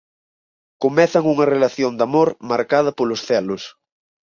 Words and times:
Comezan 0.83 1.23
unha 1.33 1.49
relación 1.53 1.91
de 1.95 2.03
amor 2.07 2.29
marcada 2.51 2.91
polos 2.97 3.21
celos. 3.29 3.63